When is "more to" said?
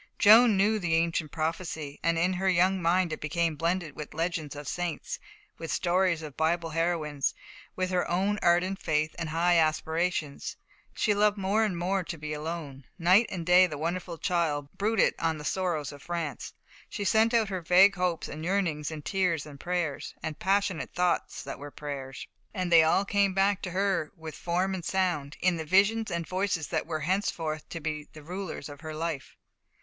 11.77-12.17